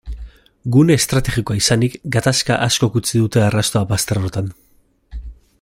Gune 0.75 0.95
estrategikoa 1.01 1.57
izanik, 1.59 1.99
gatazka 2.17 2.59
askok 2.71 2.99
utzi 3.03 3.23
dute 3.25 3.47
arrastoa 3.51 3.87
bazterrotan. 3.95 4.53